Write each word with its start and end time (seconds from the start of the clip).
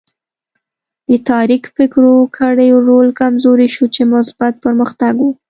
د 1.07 1.11
تاریک 1.29 1.63
فکرو 1.77 2.15
کړیو 2.37 2.77
رول 2.89 3.07
کمزوری 3.21 3.67
شو 3.75 3.85
چې 3.95 4.01
مثبت 4.15 4.53
پرمختګ 4.65 5.13
و. 5.19 5.23